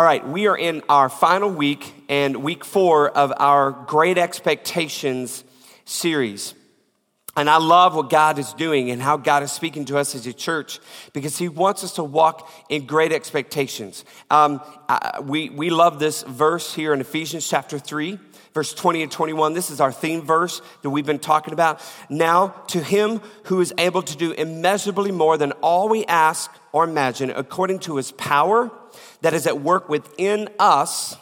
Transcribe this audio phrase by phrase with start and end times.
[0.00, 5.44] All right, we are in our final week and week four of our Great Expectations
[5.84, 6.54] series.
[7.36, 10.26] And I love what God is doing and how God is speaking to us as
[10.26, 10.80] a church
[11.12, 14.06] because He wants us to walk in great expectations.
[14.30, 18.18] Um, I, we, we love this verse here in Ephesians chapter 3
[18.54, 19.52] verse 20 and 21.
[19.52, 21.80] This is our theme verse that we've been talking about.
[22.08, 26.84] Now, to him who is able to do immeasurably more than all we ask or
[26.84, 28.70] imagine, according to his power
[29.22, 31.16] that is at work within us,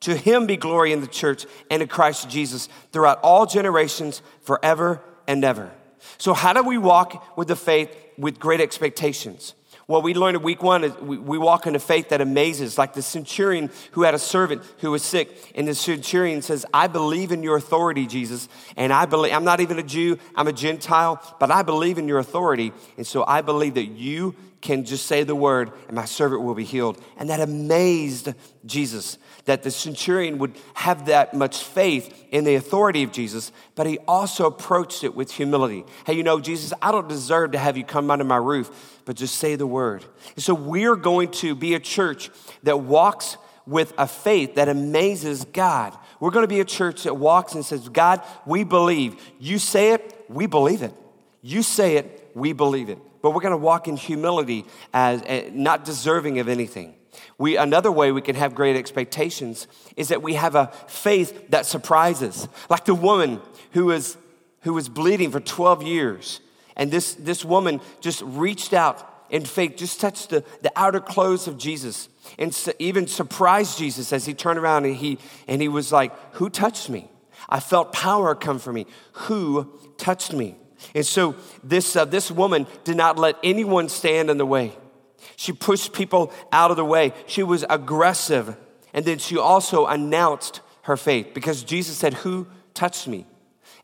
[0.00, 5.02] to him be glory in the church and in Christ Jesus throughout all generations, forever
[5.28, 5.70] and ever.
[6.18, 9.54] So, how do we walk with the faith with great expectations?
[9.88, 12.94] Well, we learned in week one, we, we walk in a faith that amazes, like
[12.94, 15.52] the centurion who had a servant who was sick.
[15.54, 18.48] And the centurion says, I believe in your authority, Jesus.
[18.76, 22.08] And I believe, I'm not even a Jew, I'm a Gentile, but I believe in
[22.08, 22.72] your authority.
[22.96, 26.54] And so I believe that you can just say the word and my servant will
[26.54, 27.02] be healed.
[27.18, 28.32] And that amazed
[28.64, 33.86] Jesus that the centurion would have that much faith in the authority of Jesus, but
[33.86, 35.84] he also approached it with humility.
[36.06, 39.16] Hey, you know, Jesus, I don't deserve to have you come under my roof, but
[39.16, 40.04] just say the word.
[40.34, 42.30] And so we're going to be a church
[42.62, 45.96] that walks with a faith that amazes God.
[46.20, 49.20] We're going to be a church that walks and says, God, we believe.
[49.40, 50.94] You say it, we believe it.
[51.42, 52.98] You say it, we believe it.
[53.22, 56.94] But we're going to walk in humility as, as not deserving of anything.
[57.38, 61.66] We, another way we can have great expectations is that we have a faith that
[61.66, 62.48] surprises.
[62.68, 63.40] Like the woman
[63.72, 64.16] who was,
[64.62, 66.40] who was bleeding for 12 years.
[66.76, 71.48] And this, this woman just reached out in faith, just touched the, the outer clothes
[71.48, 75.90] of Jesus and even surprised Jesus as he turned around and he, and he was
[75.90, 77.10] like, Who touched me?
[77.48, 78.86] I felt power come from me.
[79.12, 80.56] Who touched me?
[80.94, 84.72] And so this, uh, this woman did not let anyone stand in the way.
[85.36, 87.12] She pushed people out of the way.
[87.26, 88.56] She was aggressive.
[88.92, 93.26] And then she also announced her faith because Jesus said, Who touched me?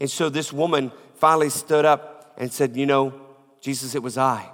[0.01, 3.15] And so this woman finally stood up and said, You know,
[3.61, 4.51] Jesus, it was I.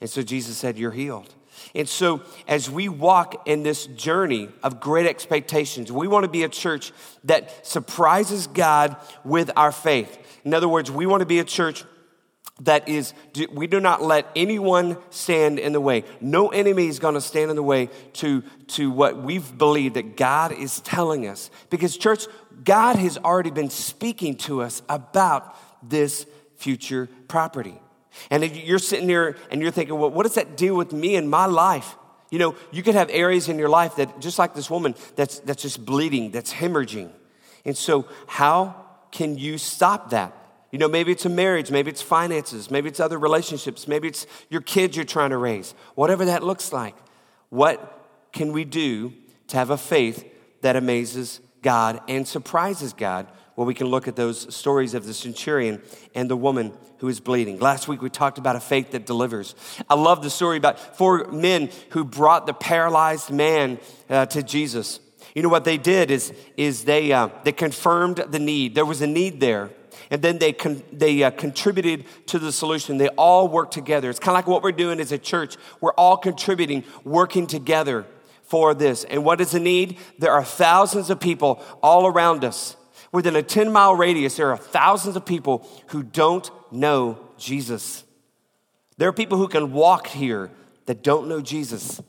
[0.00, 1.34] And so Jesus said, You're healed.
[1.74, 6.44] And so, as we walk in this journey of great expectations, we want to be
[6.44, 6.92] a church
[7.24, 10.40] that surprises God with our faith.
[10.44, 11.84] In other words, we want to be a church
[12.60, 13.14] that is,
[13.52, 16.04] we do not let anyone stand in the way.
[16.20, 20.16] No enemy is going to stand in the way to, to what we've believed that
[20.16, 21.50] God is telling us.
[21.70, 22.26] Because, church,
[22.64, 25.56] God has already been speaking to us about
[25.88, 26.26] this
[26.56, 27.80] future property.
[28.30, 31.14] And if you're sitting there and you're thinking, well, what does that do with me
[31.14, 31.94] and my life?
[32.30, 35.38] You know, you could have areas in your life that, just like this woman, that's,
[35.40, 37.10] that's just bleeding, that's hemorrhaging.
[37.64, 40.34] And so, how can you stop that?
[40.70, 44.26] You know, maybe it's a marriage, maybe it's finances, maybe it's other relationships, maybe it's
[44.50, 45.74] your kids you're trying to raise.
[45.94, 46.94] Whatever that looks like,
[47.48, 49.14] what can we do
[49.48, 50.30] to have a faith
[50.60, 53.26] that amazes God and surprises God?
[53.56, 55.80] Well, we can look at those stories of the centurion
[56.14, 57.58] and the woman who is bleeding.
[57.58, 59.54] Last week we talked about a faith that delivers.
[59.88, 63.78] I love the story about four men who brought the paralyzed man
[64.10, 65.00] uh, to Jesus.
[65.34, 68.74] You know what they did is, is they, uh, they confirmed the need.
[68.74, 69.70] There was a need there
[70.10, 72.96] and then they, con- they uh, contributed to the solution.
[72.98, 74.08] They all worked together.
[74.10, 75.56] It's kind of like what we're doing as a church.
[75.80, 78.06] We're all contributing, working together
[78.42, 79.04] for this.
[79.04, 79.98] And what is the need?
[80.18, 82.76] There are thousands of people all around us.
[83.12, 88.04] Within a 10 mile radius, there are thousands of people who don't know Jesus.
[88.96, 90.50] There are people who can walk here
[90.86, 92.00] that don't know Jesus.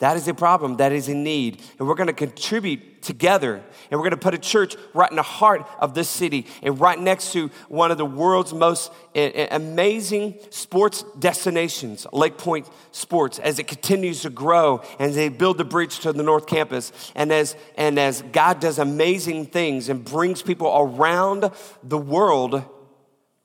[0.00, 0.78] That is a problem.
[0.78, 1.60] That is a need.
[1.78, 3.62] And we're going to contribute together.
[3.90, 6.80] And we're going to put a church right in the heart of this city and
[6.80, 12.66] right next to one of the world's most eh, eh, amazing sports destinations, Lake Point
[12.92, 16.92] Sports, as it continues to grow and they build the bridge to the North Campus.
[17.14, 21.50] And as, and as God does amazing things and brings people around
[21.82, 22.64] the world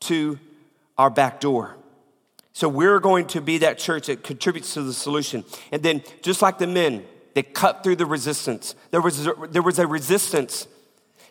[0.01, 0.39] to
[0.97, 1.75] our back door.
[2.55, 5.43] So we're going to be that church that contributes to the solution.
[5.73, 8.75] And then, just like the men, they cut through the resistance.
[8.91, 10.65] There was, there was a resistance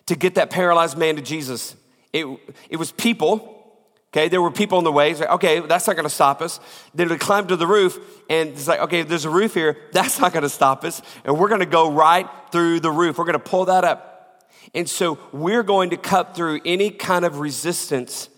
[0.05, 1.77] to get that paralyzed man to Jesus.
[2.13, 2.27] It,
[2.69, 3.79] it was people,
[4.13, 4.29] okay?
[4.29, 5.15] There were people in the way.
[5.15, 6.61] Like, okay, that's not gonna stop us.
[6.95, 7.99] Then they climbed to the roof,
[8.29, 9.79] and it's like, okay, there's a roof here.
[9.93, 11.01] That's not gonna stop us.
[11.25, 13.17] And we're gonna go right through the roof.
[13.17, 14.45] We're gonna pull that up.
[14.75, 18.29] And so we're going to cut through any kind of resistance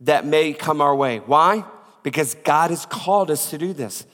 [0.00, 1.18] that may come our way.
[1.18, 1.64] Why?
[2.06, 4.06] Because God has called us to do this.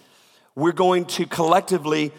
[0.54, 2.10] We're going to collectively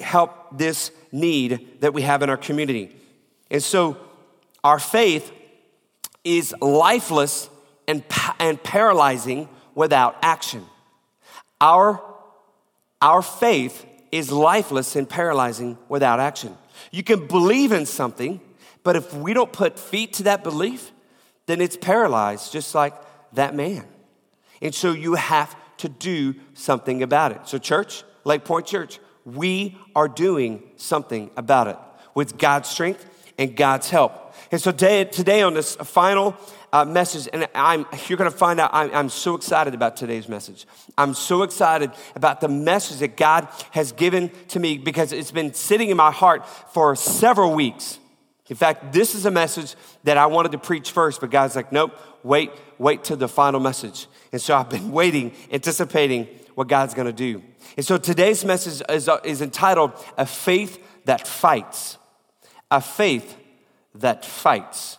[0.00, 2.96] help this need that we have in our community.
[3.48, 3.96] And so
[4.64, 5.30] our faith
[6.24, 7.48] is lifeless
[7.86, 8.02] and,
[8.40, 10.66] and paralyzing without action.
[11.60, 12.02] Our,
[13.00, 16.58] our faith is lifeless and paralyzing without action.
[16.90, 18.40] You can believe in something,
[18.82, 20.90] but if we don't put feet to that belief,
[21.46, 22.94] then it's paralyzed, just like
[23.34, 23.84] that man.
[24.60, 27.40] And so you have to do something about it.
[27.48, 31.78] So, church, Lake Point Church, we are doing something about it
[32.14, 33.06] with God's strength
[33.38, 34.34] and God's help.
[34.52, 36.36] And so today, today on this final
[36.72, 40.28] uh, message, and I'm, you're going to find out I'm, I'm so excited about today's
[40.28, 40.66] message.
[40.98, 45.54] I'm so excited about the message that God has given to me because it's been
[45.54, 47.98] sitting in my heart for several weeks.
[48.48, 51.70] In fact, this is a message that I wanted to preach first, but God's like,
[51.70, 54.06] nope, wait, wait till the final message.
[54.32, 57.42] And so I've been waiting, anticipating what God's gonna do.
[57.76, 61.98] And so today's message is, is entitled A Faith That Fights.
[62.70, 63.36] A Faith
[63.94, 64.98] That Fights.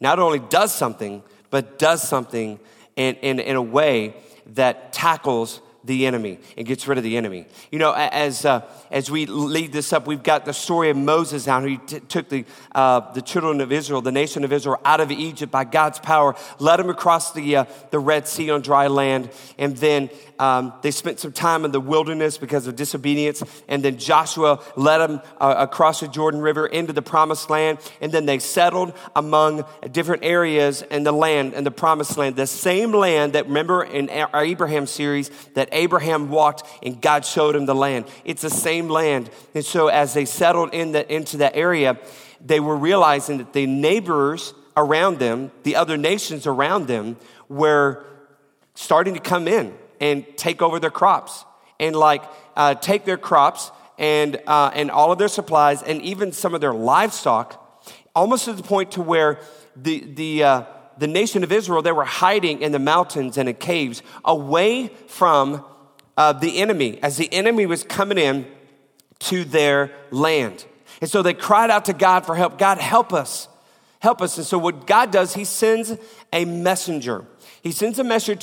[0.00, 2.60] Not only does something, but does something
[2.96, 4.14] in, in, in a way
[4.54, 7.46] that tackles the enemy and gets rid of the enemy.
[7.70, 11.46] You know, as, uh, as we lead this up, we've got the story of Moses
[11.46, 12.44] now, who t- took the,
[12.74, 16.34] uh, the children of Israel, the nation of Israel, out of Egypt by God's power,
[16.58, 20.90] led them across the, uh, the Red Sea on dry land, and then um, they
[20.90, 25.54] spent some time in the wilderness because of disobedience, and then Joshua led them uh,
[25.58, 30.82] across the Jordan River into the promised land, and then they settled among different areas
[30.82, 34.86] in the land, in the promised land, the same land that, remember in our Abraham
[34.86, 38.06] series, that Abraham walked and God showed him the land.
[38.24, 39.30] It's the same land.
[39.54, 41.98] And so as they settled in the, into that area,
[42.44, 47.16] they were realizing that the neighbors around them, the other nations around them,
[47.48, 48.04] were
[48.74, 51.44] starting to come in and take over their crops
[51.78, 52.22] and like
[52.56, 56.60] uh, take their crops and, uh, and all of their supplies and even some of
[56.60, 57.62] their livestock,
[58.14, 59.38] almost to the point to where
[59.74, 60.62] the, the, uh,
[60.98, 65.64] the nation of Israel, they were hiding in the mountains and in caves away from
[66.16, 68.46] uh, the enemy as the enemy was coming in
[69.18, 70.64] to their land.
[71.00, 72.58] And so they cried out to God for help.
[72.58, 73.48] God, help us.
[74.00, 74.36] Help us.
[74.38, 75.96] And so what God does, he sends
[76.32, 77.24] a messenger.
[77.66, 78.36] He sends a messenger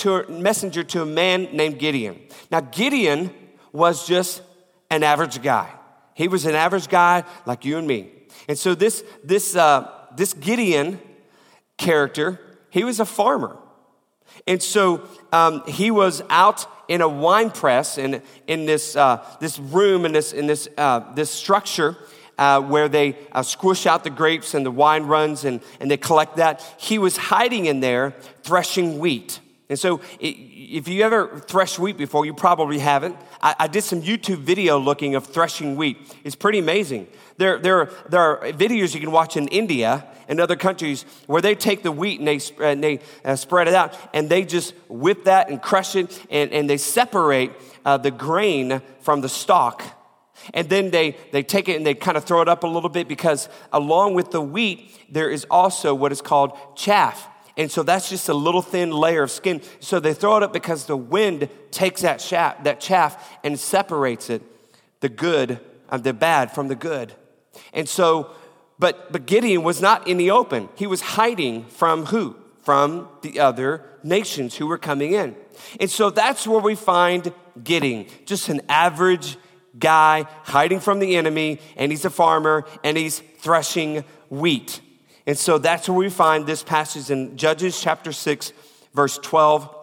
[0.83, 2.19] to a, man named Gideon.
[2.51, 3.33] Now, Gideon
[3.71, 4.41] was just
[4.89, 5.71] an average guy.
[6.13, 8.11] He was an average guy like you and me.
[8.49, 10.99] And so this, this, uh, this Gideon
[11.77, 12.37] character,
[12.69, 13.55] he was a farmer.
[14.45, 19.57] And so um, he was out in a wine press in, in this, uh, this
[19.57, 21.95] room, in this, in this, uh, this structure.
[22.35, 25.97] Uh, where they uh, squish out the grapes and the wine runs and, and they
[25.97, 26.63] collect that.
[26.79, 29.39] He was hiding in there threshing wheat.
[29.69, 33.15] And so, if you ever threshed wheat before, you probably haven't.
[33.41, 35.97] I, I, did some YouTube video looking of threshing wheat.
[36.23, 37.07] It's pretty amazing.
[37.37, 41.55] There, there, there are videos you can watch in India and other countries where they
[41.55, 45.23] take the wheat and they, and they uh, spread it out and they just whip
[45.25, 47.51] that and crush it and, and they separate
[47.85, 49.81] uh, the grain from the stalk.
[50.53, 52.89] And then they, they take it and they kind of throw it up a little
[52.89, 57.27] bit because along with the wheat, there is also what is called chaff.
[57.55, 59.61] And so that's just a little thin layer of skin.
[59.79, 64.29] So they throw it up because the wind takes that chaff, that chaff and separates
[64.29, 64.41] it,
[65.01, 65.59] the good,
[65.89, 67.13] uh, the bad from the good.
[67.71, 68.31] And so,
[68.79, 70.69] but, but Gideon was not in the open.
[70.75, 72.35] He was hiding from who?
[72.63, 75.35] From the other nations who were coming in.
[75.79, 77.31] And so that's where we find
[77.63, 79.37] Gideon, just an average
[79.77, 84.81] guy hiding from the enemy, and he's a farmer and he's threshing wheat.
[85.25, 88.53] And so that's where we find this passage in Judges chapter 6,
[88.93, 89.73] verse 12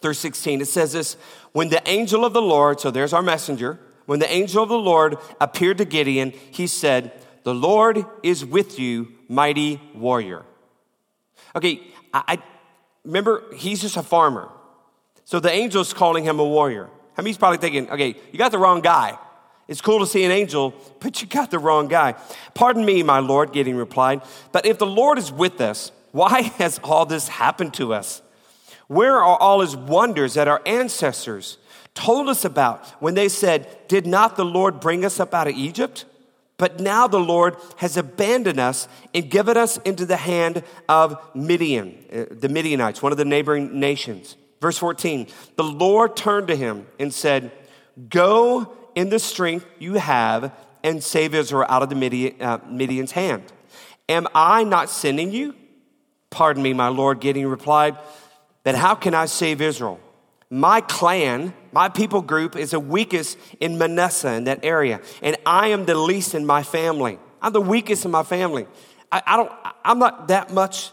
[0.00, 0.60] through 16.
[0.60, 1.14] It says this
[1.52, 4.78] When the angel of the Lord, so there's our messenger, when the angel of the
[4.78, 7.12] Lord appeared to Gideon, he said,
[7.44, 10.44] The Lord is with you, mighty warrior.
[11.54, 11.80] Okay,
[12.12, 12.42] I, I
[13.04, 14.50] remember he's just a farmer.
[15.24, 16.88] So the angel's calling him a warrior.
[17.16, 19.18] I mean, he's probably thinking, okay, you got the wrong guy.
[19.68, 22.14] It's cool to see an angel, but you got the wrong guy.
[22.54, 26.78] Pardon me, my Lord, Gideon replied, but if the Lord is with us, why has
[26.84, 28.22] all this happened to us?
[28.88, 31.58] Where are all his wonders that our ancestors
[31.94, 35.54] told us about when they said, Did not the Lord bring us up out of
[35.54, 36.04] Egypt?
[36.58, 41.98] But now the Lord has abandoned us and given us into the hand of Midian,
[42.10, 44.36] uh, the Midianites, one of the neighboring nations.
[44.60, 47.50] Verse 14 The Lord turned to him and said,
[48.08, 53.12] Go in the strength you have and save Israel out of the Midian, uh, Midian's
[53.12, 53.42] hand.
[54.08, 55.54] Am I not sending you?
[56.30, 57.96] Pardon me, my Lord, Gideon replied,
[58.62, 60.00] But how can I save Israel?
[60.48, 65.68] My clan, my people group is the weakest in Manasseh, in that area, and I
[65.68, 67.18] am the least in my family.
[67.42, 68.66] I'm the weakest in my family.
[69.10, 69.52] I, I don't,
[69.84, 70.90] I'm not that much,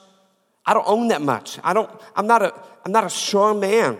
[0.65, 1.59] I don't own that much.
[1.63, 2.53] I don't, I'm not a,
[2.85, 3.97] I'm not a strong man.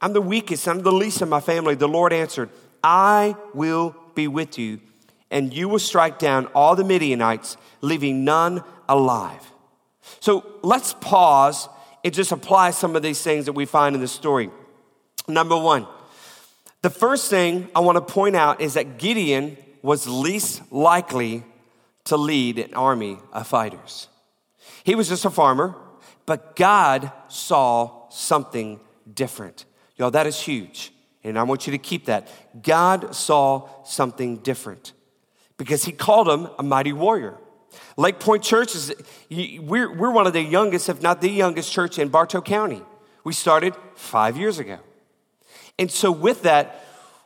[0.00, 1.74] I'm the weakest, I'm the least in my family.
[1.74, 2.50] The Lord answered,
[2.82, 4.80] I will be with you,
[5.30, 9.52] and you will strike down all the Midianites, leaving none alive.
[10.20, 11.68] So let's pause
[12.04, 14.50] and just apply some of these things that we find in the story.
[15.26, 15.86] Number one,
[16.80, 21.42] the first thing I want to point out is that Gideon was least likely
[22.04, 24.08] to lead an army of fighters.
[24.84, 25.74] He was just a farmer,
[26.28, 28.80] but God saw something
[29.14, 29.64] different.
[29.96, 30.92] Y'all, that is huge.
[31.24, 32.28] And I want you to keep that.
[32.62, 34.92] God saw something different
[35.56, 37.38] because he called him a mighty warrior.
[37.96, 38.92] Lake Point Church is,
[39.30, 42.82] we're, we're one of the youngest, if not the youngest church in Bartow County.
[43.24, 44.80] We started five years ago.
[45.78, 46.84] And so, with that,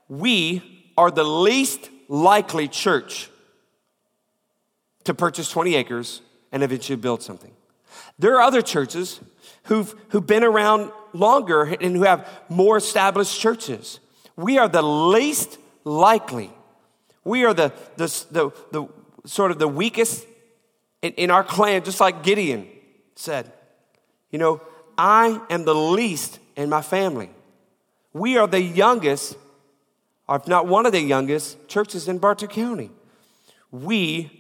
[0.09, 0.63] we
[0.97, 3.29] are the least likely church
[5.03, 6.21] to purchase 20 acres
[6.53, 7.51] and eventually build something.
[8.19, 9.21] There are other churches
[9.65, 14.01] who've, who've been around longer and who have more established churches.
[14.37, 16.51] We are the least likely.
[17.25, 18.89] We are the, the, the, the
[19.25, 20.27] sort of the weakest
[21.03, 22.67] in, in our clan, just like Gideon
[23.15, 23.53] said.
[24.31, 24.61] You know,
[24.97, 27.31] I am the least in my family.
[28.13, 29.37] We are the youngest,
[30.29, 32.91] or if not one of the youngest, churches in Bartow County.
[33.71, 34.31] We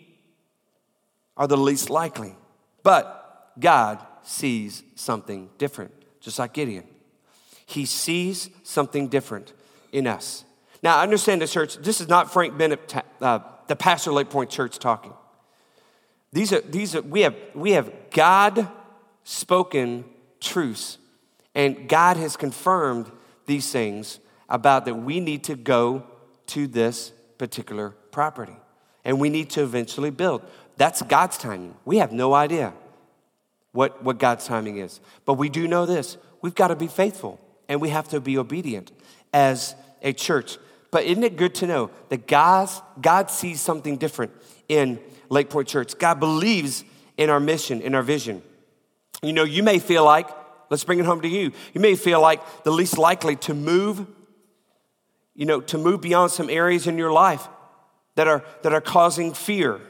[1.36, 2.34] are the least likely.
[2.82, 3.21] But
[3.58, 6.84] God sees something different, just like Gideon.
[7.66, 9.52] He sees something different
[9.92, 10.44] in us.
[10.82, 14.78] Now, understand the church, this is not Frank Bennett, uh, the pastor Lake Point Church
[14.78, 15.12] talking.
[16.32, 18.68] These are, these are, we have, we have God
[19.24, 20.04] spoken
[20.40, 20.98] truths,
[21.54, 23.10] and God has confirmed
[23.46, 24.18] these things
[24.48, 26.04] about that we need to go
[26.48, 28.56] to this particular property
[29.04, 30.42] and we need to eventually build.
[30.76, 31.74] That's God's timing.
[31.84, 32.72] We have no idea
[33.72, 35.00] what, what God's timing is.
[35.24, 38.38] But we do know this we've got to be faithful and we have to be
[38.38, 38.92] obedient
[39.32, 40.58] as a church.
[40.90, 44.32] But isn't it good to know that God's, God sees something different
[44.68, 45.00] in
[45.30, 45.98] Lake Point Church?
[45.98, 46.84] God believes
[47.16, 48.42] in our mission, in our vision.
[49.22, 50.28] You know, you may feel like,
[50.68, 54.06] let's bring it home to you, you may feel like the least likely to move,
[55.34, 57.48] you know, to move beyond some areas in your life
[58.16, 59.80] that are, that are causing fear.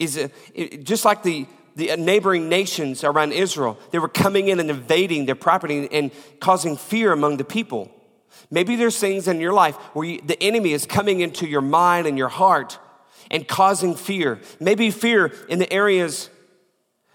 [0.00, 1.46] Is it, it, just like the,
[1.76, 6.10] the neighboring nations around Israel, they were coming in and invading their property and
[6.40, 7.90] causing fear among the people.
[8.50, 12.06] Maybe there's things in your life where you, the enemy is coming into your mind
[12.06, 12.78] and your heart
[13.30, 14.40] and causing fear.
[14.58, 16.30] Maybe fear in the areas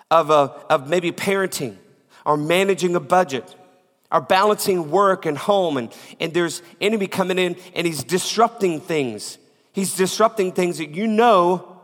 [0.09, 1.77] of, uh, of maybe parenting
[2.25, 3.55] or managing a budget
[4.11, 5.77] or balancing work and home.
[5.77, 9.37] And, and there's enemy coming in and he's disrupting things.
[9.73, 11.81] He's disrupting things that you know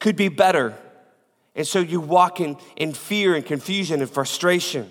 [0.00, 0.74] could be better.
[1.58, 4.88] And so you walk in, in fear and confusion and frustration,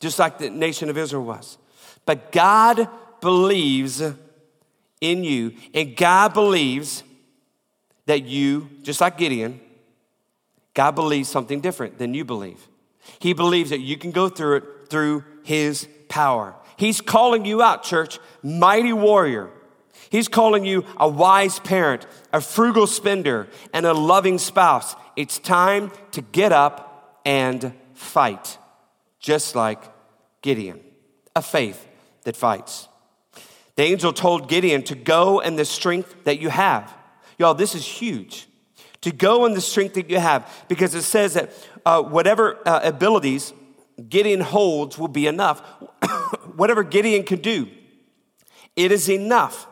[0.00, 1.58] just like the nation of Israel was.
[2.06, 2.88] But God
[3.20, 4.02] believes
[5.02, 7.04] in you, and God believes
[8.06, 9.60] that you, just like Gideon,
[10.72, 12.66] God believes something different than you believe.
[13.18, 16.54] He believes that you can go through it through His power.
[16.78, 19.50] He's calling you out, church, mighty warrior.
[20.08, 24.94] He's calling you a wise parent, a frugal spender, and a loving spouse.
[25.16, 28.58] It's time to get up and fight,
[29.18, 29.82] just like
[30.42, 30.80] Gideon,
[31.34, 31.88] a faith
[32.24, 32.88] that fights.
[33.76, 36.94] The angel told Gideon to go in the strength that you have.
[37.38, 38.46] Y'all, this is huge.
[39.02, 41.52] To go in the strength that you have, because it says that
[41.84, 43.52] uh, whatever uh, abilities
[44.08, 45.60] Gideon holds will be enough.
[46.56, 47.68] whatever Gideon can do,
[48.74, 49.66] it is enough.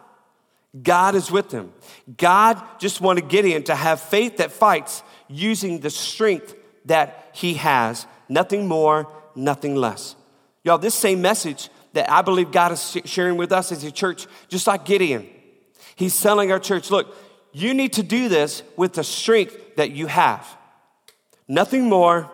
[0.82, 1.72] God is with him.
[2.16, 6.54] God just wanted Gideon to have faith that fights using the strength
[6.86, 8.06] that he has.
[8.28, 10.16] Nothing more, nothing less.
[10.64, 14.26] Y'all, this same message that I believe God is sharing with us as a church,
[14.48, 15.28] just like Gideon.
[15.94, 17.14] He's telling our church, look,
[17.52, 20.44] you need to do this with the strength that you have.
[21.46, 22.28] Nothing more,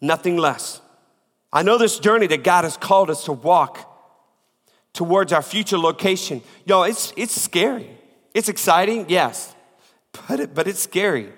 [0.00, 0.80] nothing less.
[1.52, 3.91] I know this journey that God has called us to walk
[4.92, 6.42] towards our future location.
[6.64, 7.90] Yo, it's, it's scary.
[8.34, 9.54] It's exciting, yes,
[10.28, 11.32] but, it, but it's scary.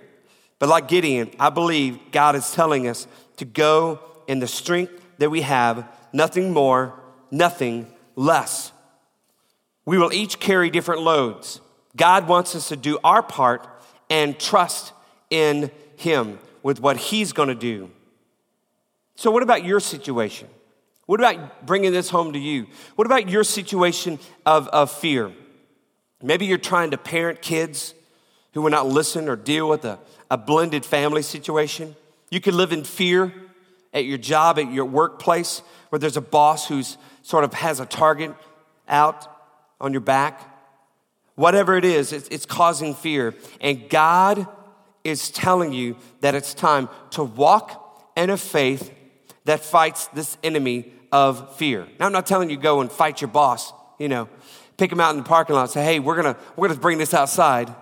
[0.58, 3.06] But like Gideon, I believe God is telling us
[3.36, 6.94] to go in the strength that we have, nothing more,
[7.30, 8.72] nothing less.
[9.84, 11.60] We will each carry different loads.
[11.96, 13.66] God wants us to do our part
[14.08, 14.92] and trust
[15.30, 17.90] in Him with what He's going to do.
[19.16, 20.48] So, what about your situation?
[21.06, 22.66] What about bringing this home to you?
[22.96, 25.32] What about your situation of, of fear?
[26.22, 27.94] Maybe you're trying to parent kids
[28.52, 29.98] who will not listen or deal with a,
[30.30, 31.94] a blended family situation.
[32.30, 33.32] You could live in fear
[33.92, 37.86] at your job, at your workplace, where there's a boss who's sort of has a
[37.86, 38.34] target
[38.88, 39.28] out
[39.80, 40.50] on your back.
[41.34, 43.34] Whatever it is, it's, it's causing fear.
[43.60, 44.46] And God
[45.02, 48.92] is telling you that it's time to walk in a faith
[49.44, 51.86] that fights this enemy of fear.
[52.00, 54.28] Now, I'm not telling you go and fight your boss, you know,
[54.76, 56.98] pick him out in the parking lot and say, hey, we're gonna, we're gonna bring
[56.98, 57.72] this outside.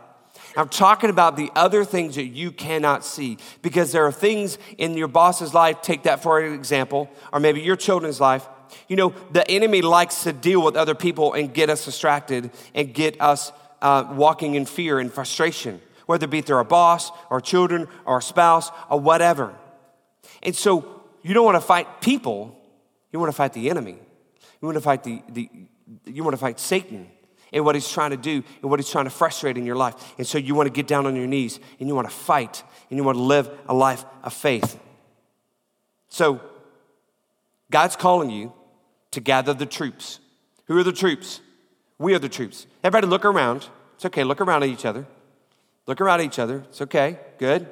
[0.54, 4.98] I'm talking about the other things that you cannot see because there are things in
[4.98, 8.46] your boss's life, take that for an example, or maybe your children's life.
[8.86, 12.92] You know, the enemy likes to deal with other people and get us distracted and
[12.92, 17.40] get us uh, walking in fear and frustration, whether it be through our boss or
[17.40, 19.54] children or a spouse or whatever.
[20.42, 22.58] And so you don't want to fight people,
[23.12, 23.98] you want to fight the enemy.
[24.60, 25.48] You want to fight the, the
[26.06, 27.08] you want to fight Satan
[27.52, 30.14] and what he's trying to do and what he's trying to frustrate in your life.
[30.16, 32.62] And so you want to get down on your knees and you want to fight
[32.88, 34.78] and you want to live a life of faith.
[36.08, 36.40] So
[37.70, 38.52] God's calling you
[39.10, 40.18] to gather the troops.
[40.66, 41.40] Who are the troops?
[41.98, 42.66] We are the troops.
[42.82, 43.68] Everybody look around.
[43.96, 44.24] It's okay.
[44.24, 45.06] Look around at each other.
[45.86, 46.64] Look around at each other.
[46.68, 47.18] It's okay.
[47.38, 47.68] Good.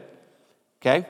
[0.80, 1.06] Okay.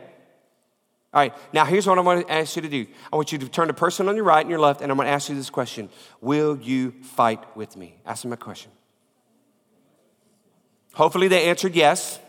[1.12, 2.86] All right, now here's what I want to ask you to do.
[3.12, 4.96] I want you to turn to person on your right and your left, and I'm
[4.96, 5.88] going to ask you this question
[6.20, 7.96] Will you fight with me?
[8.06, 8.70] Ask them a question.
[10.94, 12.20] Hopefully they answered yes.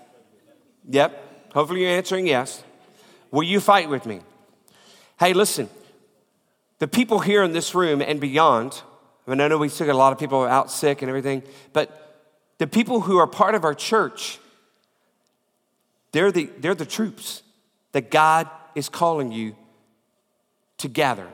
[0.90, 2.64] Yep, hopefully you're answering yes.
[3.30, 4.22] Will you fight with me?
[5.20, 5.70] Hey, listen,
[6.80, 8.82] the people here in this room and beyond,
[9.28, 12.24] I mean, I know we got a lot of people out sick and everything, but
[12.58, 14.40] the people who are part of our church,
[16.12, 17.44] they're the, they're the troops
[17.92, 19.56] that God is calling you
[20.78, 21.28] to gather.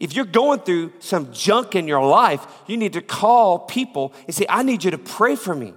[0.00, 4.34] If you're going through some junk in your life, you need to call people and
[4.34, 5.74] say, I need you to pray for me.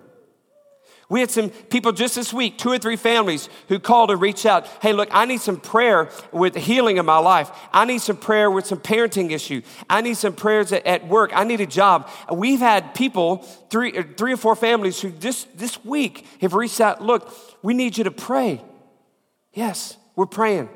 [1.12, 4.46] We had some people just this week, two or three families, who called and reached
[4.46, 4.66] out.
[4.82, 7.52] Hey, look, I need some prayer with healing in my life.
[7.74, 9.62] I need some prayer with some parenting issue.
[9.90, 11.32] I need some prayers at, work.
[11.34, 12.10] I need a job.
[12.32, 16.80] We've had people, three, uh, three or four families, who just this week have reached
[16.80, 17.04] out.
[17.04, 17.30] Look,
[17.62, 18.62] we need you to pray.
[19.52, 19.98] Yes.
[20.16, 20.70] We're praying.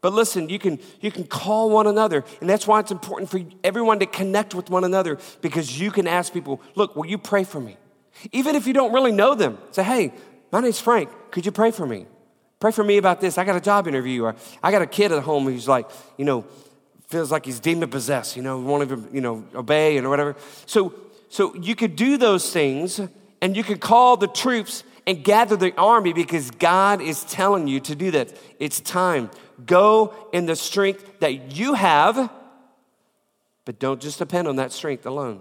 [0.00, 2.24] But listen, you can, you can call one another.
[2.40, 6.06] And that's why it's important for everyone to connect with one another because you can
[6.06, 7.76] ask people, look, will you pray for me?
[8.32, 10.12] Even if you don't really know them, say, hey,
[10.52, 11.10] my name's Frank.
[11.30, 12.06] Could you pray for me?
[12.60, 13.36] Pray for me about this.
[13.36, 16.24] I got a job interview, or I got a kid at home who's like, you
[16.24, 16.46] know,
[17.08, 20.36] feels like he's demon possessed, you know, won't even, you know, obey and or whatever.
[20.64, 20.94] So,
[21.28, 23.00] so you could do those things
[23.42, 27.80] and you could call the troops and gather the army because God is telling you
[27.80, 28.36] to do that.
[28.58, 29.30] It's time.
[29.64, 32.30] Go in the strength that you have,
[33.64, 35.40] but don't just depend on that strength alone.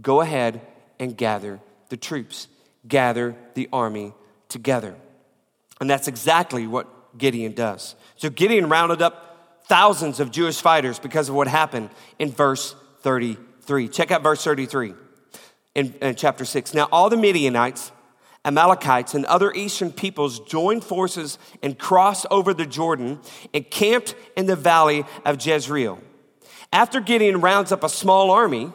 [0.00, 0.62] Go ahead
[0.98, 2.48] and gather the troops,
[2.88, 4.14] gather the army
[4.48, 4.94] together.
[5.80, 7.94] And that's exactly what Gideon does.
[8.16, 13.88] So Gideon rounded up thousands of Jewish fighters because of what happened in verse 33.
[13.88, 14.94] Check out verse 33
[15.74, 16.74] in, in chapter 6.
[16.74, 17.92] Now, all the Midianites
[18.44, 23.20] Amalekites, and other eastern peoples joined forces and crossed over the Jordan
[23.52, 25.98] and camped in the valley of Jezreel.
[26.72, 28.72] After Gideon rounds up a small army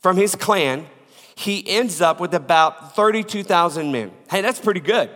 [0.00, 0.86] from his clan,
[1.34, 4.10] he ends up with about 32,000 men.
[4.30, 5.10] Hey, that's pretty good.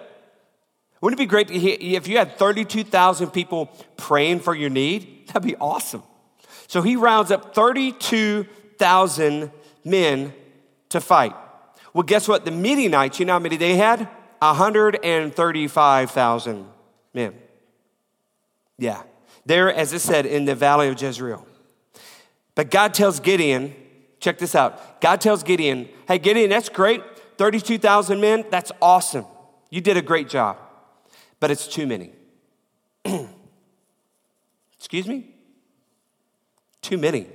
[1.00, 5.28] Wouldn't it be great if you had 32,000 people praying for your need?
[5.28, 6.02] That'd be awesome.
[6.66, 9.50] So he rounds up 32,000
[9.82, 10.34] men
[10.90, 11.34] to fight.
[11.92, 12.44] Well, guess what?
[12.44, 14.08] The Midianites, you know how many they had?
[14.40, 16.66] 135,000
[17.12, 17.34] men.
[18.78, 19.02] Yeah.
[19.44, 21.46] There, as it said, in the valley of Jezreel.
[22.54, 23.74] But God tells Gideon,
[24.20, 25.00] check this out.
[25.00, 27.02] God tells Gideon, hey, Gideon, that's great.
[27.38, 29.24] 32,000 men, that's awesome.
[29.70, 30.58] You did a great job.
[31.38, 32.12] But it's too many.
[34.78, 35.34] Excuse me?
[36.82, 37.26] Too many.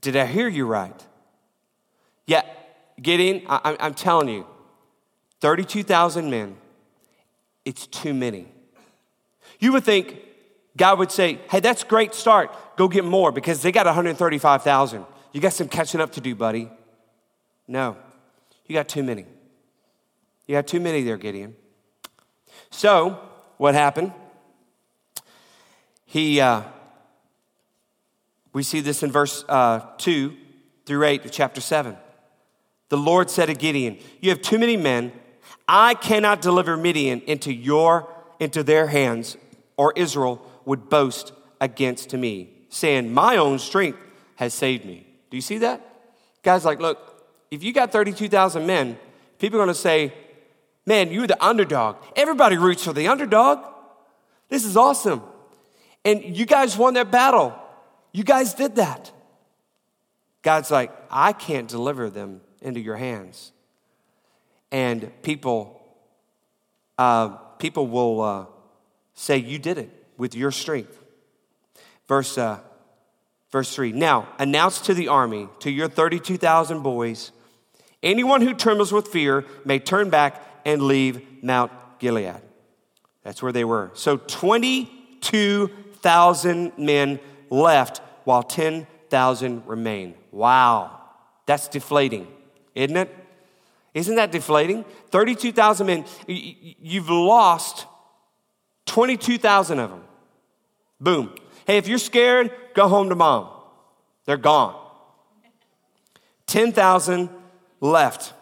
[0.00, 1.06] Did I hear you right?
[2.26, 2.42] Yeah,
[3.00, 4.46] Gideon, I, I'm telling you,
[5.40, 6.56] 32,000 men,
[7.64, 8.46] it's too many.
[9.58, 10.16] You would think
[10.76, 12.54] God would say, hey, that's great start.
[12.76, 15.04] Go get more because they got 135,000.
[15.32, 16.70] You got some catching up to do, buddy.
[17.66, 17.96] No,
[18.66, 19.24] you got too many.
[20.46, 21.54] You got too many there, Gideon.
[22.70, 23.20] So,
[23.56, 24.12] what happened?
[26.06, 26.62] He, uh,
[28.52, 30.36] we see this in verse uh, 2
[30.86, 31.96] through 8 of chapter 7.
[32.90, 35.12] The Lord said to Gideon, You have too many men.
[35.66, 39.36] I cannot deliver Midian into your into their hands,
[39.76, 43.98] or Israel would boast against me, saying, My own strength
[44.36, 45.06] has saved me.
[45.30, 45.80] Do you see that?
[46.42, 46.98] Guys, like, look,
[47.50, 48.98] if you got 32,000 men,
[49.38, 50.12] people are gonna say,
[50.84, 51.96] Man, you're the underdog.
[52.16, 53.64] Everybody roots for the underdog.
[54.48, 55.22] This is awesome.
[56.04, 57.54] And you guys won that battle.
[58.10, 59.12] You guys did that.
[60.42, 63.52] God's like, I can't deliver them into your hands.
[64.72, 65.80] And people,
[66.98, 68.46] uh, people will uh,
[69.14, 70.96] say, You did it with your strength.
[72.06, 72.60] Verse, uh,
[73.50, 77.32] verse 3 Now, announce to the army, to your 32,000 boys,
[78.02, 82.42] anyone who trembles with fear may turn back and leave Mount Gilead.
[83.22, 83.90] That's where they were.
[83.94, 87.20] So 22,000 men
[87.50, 90.14] left while 10,000 remain.
[90.30, 90.98] Wow.
[91.46, 92.26] That's deflating,
[92.74, 93.16] isn't it?
[93.94, 94.84] Isn't that deflating?
[95.10, 96.04] 32,000 men.
[96.26, 97.86] You've lost
[98.86, 100.04] 22,000 of them.
[101.00, 101.34] Boom.
[101.66, 103.48] Hey, if you're scared, go home to mom.
[104.26, 104.76] They're gone.
[106.46, 107.30] 10,000
[107.80, 108.32] left.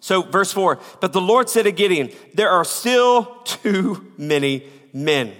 [0.00, 5.32] So, verse 4 But the Lord said to Gideon, There are still too many men.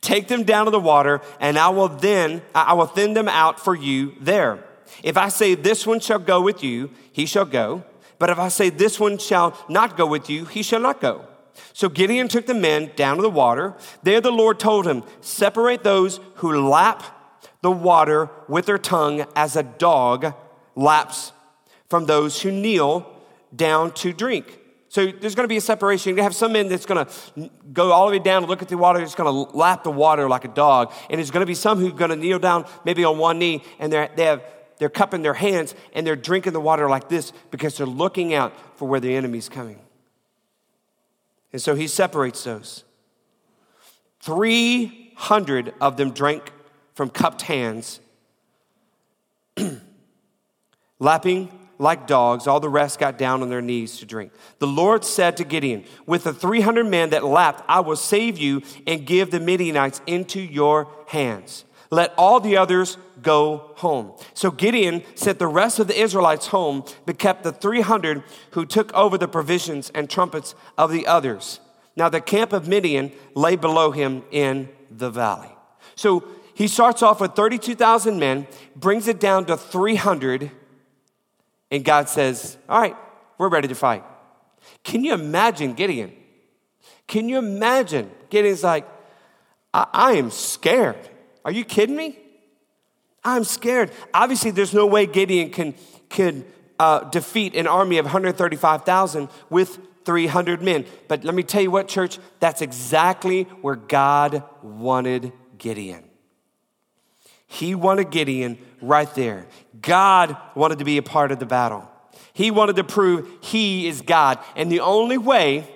[0.00, 3.58] Take them down to the water, and I will then, I will thin them out
[3.58, 4.62] for you there.
[5.02, 7.84] If I say, This one shall go with you, he shall go.
[8.18, 11.24] But if I say, This one shall not go with you, he shall not go.
[11.72, 13.74] So Gideon took the men down to the water.
[14.02, 17.02] There the Lord told him, Separate those who lap
[17.62, 20.34] the water with their tongue as a dog
[20.74, 21.32] laps
[21.88, 23.12] from those who kneel
[23.54, 24.58] down to drink.
[24.88, 26.10] So there's going to be a separation.
[26.10, 28.48] You're going to have some men that's going to go all the way down and
[28.48, 29.00] look at the water.
[29.00, 30.92] It's going to lap the water like a dog.
[31.10, 33.38] And there's going to be some who are going to kneel down maybe on one
[33.38, 34.42] knee and they have,
[34.78, 38.52] they're cupping their hands and they're drinking the water like this because they're looking out
[38.78, 39.78] for where the enemy's coming.
[41.52, 42.84] And so he separates those.
[44.20, 46.50] 300 of them drank
[46.94, 48.00] from cupped hands,
[50.98, 52.46] lapping like dogs.
[52.46, 54.32] All the rest got down on their knees to drink.
[54.58, 58.62] The Lord said to Gideon, With the 300 men that lapped, I will save you
[58.86, 61.65] and give the Midianites into your hands.
[61.90, 64.12] Let all the others go home.
[64.34, 68.22] So Gideon sent the rest of the Israelites home, but kept the 300
[68.52, 71.60] who took over the provisions and trumpets of the others.
[71.96, 75.50] Now the camp of Midian lay below him in the valley.
[75.94, 80.50] So he starts off with 32,000 men, brings it down to 300
[81.70, 82.96] and God says, All right,
[83.38, 84.04] we're ready to fight.
[84.84, 86.12] Can you imagine Gideon?
[87.06, 88.10] Can you imagine?
[88.30, 88.86] Gideon's like,
[89.72, 91.08] I, I am scared.
[91.46, 92.18] Are you kidding me?
[93.22, 93.92] I'm scared.
[94.12, 95.74] Obviously, there's no way Gideon can,
[96.08, 96.44] can
[96.80, 100.84] uh, defeat an army of 135,000 with 300 men.
[101.06, 106.02] But let me tell you what, church, that's exactly where God wanted Gideon.
[107.46, 109.46] He wanted Gideon right there.
[109.80, 111.88] God wanted to be a part of the battle.
[112.32, 114.40] He wanted to prove he is God.
[114.56, 115.72] And the only way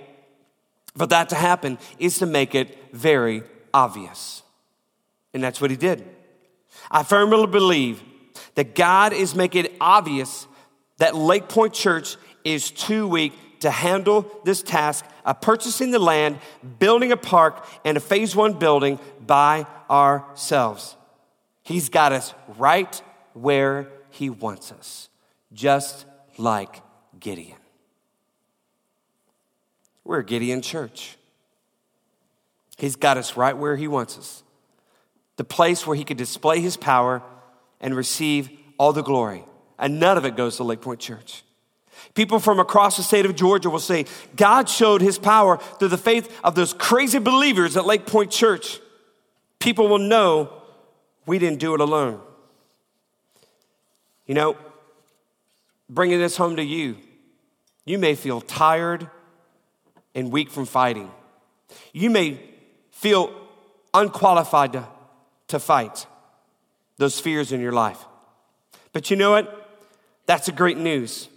[0.96, 4.42] for that to happen is to make it very obvious.
[5.32, 6.04] And that's what he did.
[6.90, 8.02] I firmly believe
[8.54, 10.46] that God is making it obvious
[10.98, 16.38] that Lake Point Church is too weak to handle this task of purchasing the land,
[16.78, 20.96] building a park, and a phase one building by ourselves.
[21.62, 23.00] He's got us right
[23.34, 25.08] where He wants us,
[25.52, 26.06] just
[26.38, 26.82] like
[27.18, 27.58] Gideon.
[30.04, 31.16] We're Gideon Church.
[32.76, 34.42] He's got us right where He wants us,
[35.40, 37.22] the place where He could display His power
[37.80, 39.42] and receive all the glory.
[39.78, 41.44] And none of it goes to Lake Point Church.
[42.12, 44.04] People from across the state of Georgia will say,
[44.36, 48.80] God showed his power through the faith of those crazy believers at Lake Point Church.
[49.60, 50.52] People will know
[51.24, 52.20] we didn't do it alone.
[54.26, 54.58] You know,
[55.88, 56.98] bringing this home to you,
[57.86, 59.08] you may feel tired
[60.14, 61.10] and weak from fighting.
[61.94, 62.38] You may
[62.90, 63.32] feel
[63.94, 64.86] unqualified to,
[65.50, 66.06] to fight
[66.96, 68.04] those fears in your life.
[68.92, 69.68] But you know what?
[70.26, 71.28] That's a great news.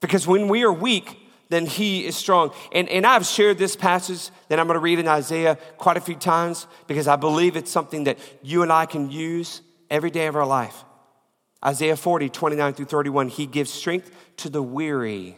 [0.00, 2.52] Because when we are weak, then he is strong.
[2.72, 6.00] And, and I've shared this passage that I'm going to read in Isaiah quite a
[6.00, 10.26] few times because I believe it's something that you and I can use every day
[10.26, 10.84] of our life.
[11.64, 15.36] Isaiah 40, 29 through 31, he gives strength to the weary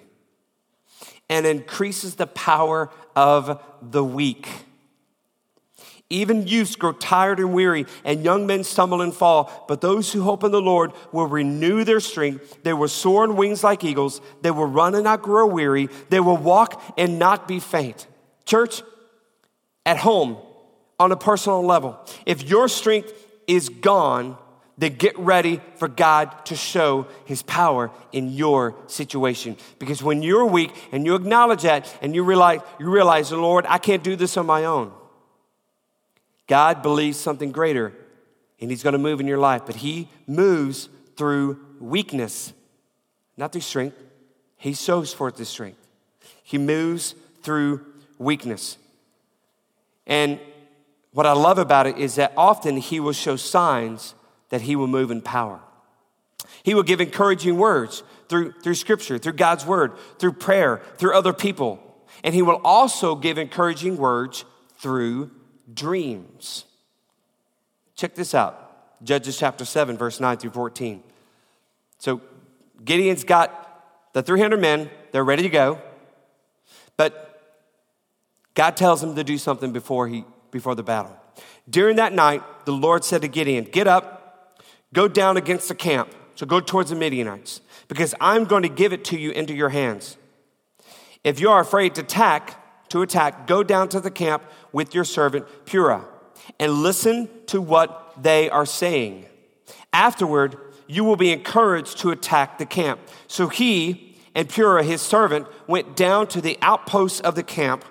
[1.30, 4.48] and increases the power of the weak.
[6.12, 9.64] Even youths grow tired and weary, and young men stumble and fall.
[9.68, 12.64] But those who hope in the Lord will renew their strength.
[12.64, 14.20] They will soar on wings like eagles.
[14.42, 15.88] They will run and not grow weary.
[16.08, 18.08] They will walk and not be faint.
[18.44, 18.82] Church,
[19.86, 20.36] at home,
[20.98, 23.12] on a personal level, if your strength
[23.46, 24.36] is gone,
[24.76, 29.56] then get ready for God to show his power in your situation.
[29.78, 33.78] Because when you're weak and you acknowledge that and you realize, you realize, Lord, I
[33.78, 34.92] can't do this on my own.
[36.50, 37.92] God believes something greater
[38.60, 42.52] and He's going to move in your life, but He moves through weakness,
[43.36, 43.96] not through strength.
[44.56, 45.78] He shows forth the strength.
[46.42, 47.86] He moves through
[48.18, 48.78] weakness.
[50.08, 50.40] And
[51.12, 54.16] what I love about it is that often he will show signs
[54.48, 55.60] that he will move in power.
[56.64, 61.32] He will give encouraging words through, through scripture, through God's word, through prayer, through other
[61.32, 61.78] people.
[62.24, 64.44] And he will also give encouraging words
[64.78, 65.30] through
[65.72, 66.64] dreams.
[67.94, 68.70] Check this out
[69.02, 71.02] Judges chapter 7, verse 9 through 14.
[71.98, 72.20] So
[72.85, 73.56] Gideon's got
[74.12, 75.80] the 300 men, they're ready to go.
[76.96, 77.40] But
[78.54, 81.16] God tells him to do something before, he, before the battle.
[81.68, 86.14] During that night, the Lord said to Gideon, Get up, go down against the camp.
[86.35, 89.68] So go towards the Midianites, because I'm going to give it to you into your
[89.68, 90.16] hands.
[91.22, 95.04] If you are afraid to attack, to attack, go down to the camp with your
[95.04, 96.04] servant Purah
[96.59, 99.26] and listen to what they are saying.
[99.92, 100.56] Afterward,
[100.87, 103.00] you will be encouraged to attack the camp.
[103.26, 107.85] So he and Purah, his servant, went down to the outposts of the camp.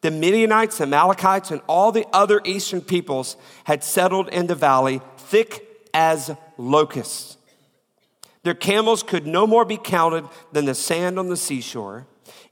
[0.00, 5.00] The Midianites, the Amalekites, and all the other eastern peoples had settled in the valley,
[5.16, 7.36] thick as locusts.
[8.42, 12.06] Their camels could no more be counted than the sand on the seashore.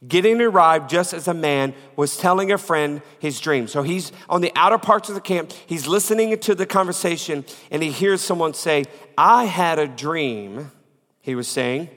[0.06, 3.68] Gideon arrived just as a man was telling a friend his dream.
[3.68, 5.52] So he's on the outer parts of the camp.
[5.66, 8.84] He's listening to the conversation and he hears someone say,
[9.16, 10.72] I had a dream,
[11.20, 11.88] he was saying.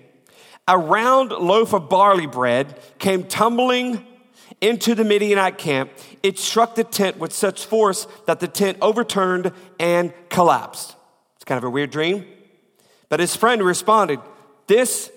[0.68, 4.06] A round loaf of barley bread came tumbling
[4.62, 5.92] into the Midianite camp.
[6.22, 10.96] It struck the tent with such force that the tent overturned and collapsed.
[11.36, 12.26] It's kind of a weird dream.
[13.10, 14.20] But his friend responded,
[14.68, 15.12] This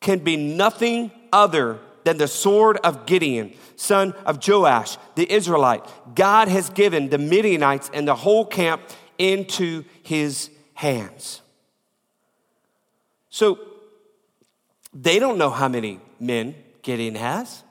[0.00, 5.84] can be nothing other than the sword of Gideon, son of Joash, the Israelite.
[6.14, 8.82] God has given the Midianites and the whole camp
[9.18, 11.40] into his hands.
[13.30, 13.58] So
[14.92, 17.64] they don't know how many men Gideon has.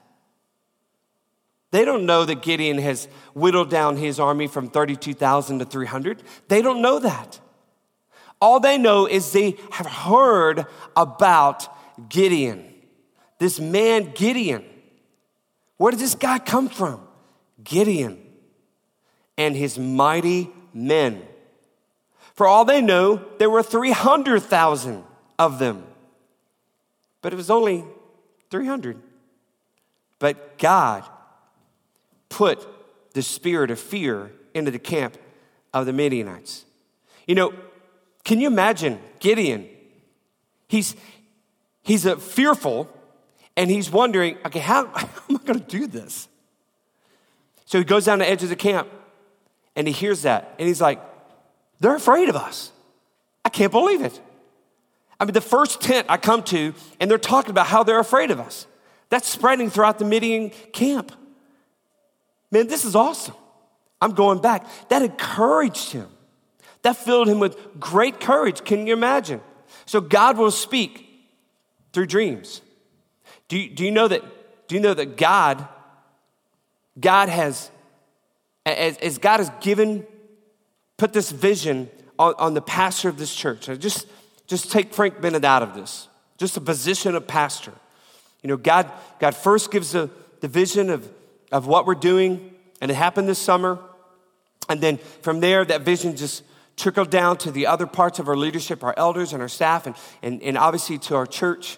[1.72, 6.22] They don't know that Gideon has whittled down his army from 32,000 to 300.
[6.48, 7.40] They don't know that.
[8.40, 10.66] All they know is they have heard
[10.96, 11.68] about
[12.10, 12.73] Gideon.
[13.44, 14.64] This man, Gideon.
[15.76, 17.06] Where did this guy come from?
[17.62, 18.18] Gideon
[19.38, 21.22] and his mighty men.
[22.36, 25.04] For all they know, there were 300,000
[25.38, 25.84] of them.
[27.22, 27.84] But it was only
[28.50, 28.98] 300.
[30.20, 31.04] But God
[32.30, 32.66] put
[33.14, 35.18] the spirit of fear into the camp
[35.74, 36.64] of the Midianites.
[37.28, 37.54] You know,
[38.24, 39.68] can you imagine Gideon?
[40.70, 40.96] He's,
[41.82, 42.90] he's a fearful
[43.56, 46.28] and he's wondering, okay, how, how am I going to do this?
[47.66, 48.88] So he goes down the edge of the camp
[49.76, 51.02] and he hears that and he's like,
[51.80, 52.72] they're afraid of us.
[53.44, 54.20] I can't believe it.
[55.20, 58.32] I mean, the first tent I come to and they're talking about how they're afraid
[58.32, 58.68] of us.
[59.10, 61.12] That's spreading throughout the Midian camp.
[62.52, 63.36] Man, this is awesome.
[64.02, 64.66] I'm going back.
[64.90, 66.08] That encouraged him.
[66.82, 68.64] That filled him with great courage.
[68.64, 69.42] Can you imagine?
[69.86, 71.08] So God will speak
[71.94, 72.62] through dreams.
[73.54, 74.24] Do you, do you know that?
[74.68, 75.68] Do you know that God,
[77.00, 77.70] God has,
[78.66, 80.08] as, as God has given,
[80.98, 81.88] put this vision
[82.18, 83.68] on, on the pastor of this church.
[83.78, 84.08] just,
[84.48, 86.08] just take Frank Bennett out of this.
[86.40, 87.74] Just a position of pastor.
[88.42, 91.08] You know, God, God first gives the, the vision of,
[91.52, 93.78] of what we're doing, and it happened this summer.
[94.68, 96.42] And then from there, that vision just
[96.76, 99.96] trickled down to the other parts of our leadership, our elders and our staff, and,
[100.24, 101.78] and, and obviously to our church.